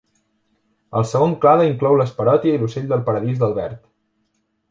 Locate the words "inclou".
1.71-1.99